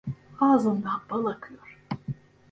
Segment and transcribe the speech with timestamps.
[0.39, 1.77] Ağzından bal akıyor.